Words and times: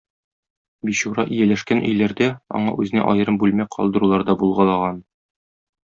Бичура 0.89 1.25
ияләшкән 1.35 1.83
өйләрдә 1.91 2.31
аңа 2.61 2.75
үзенә 2.81 3.07
аерым 3.13 3.41
бүлмә 3.45 3.71
калдырулар 3.79 4.29
да 4.33 4.41
булгалаган. 4.45 5.03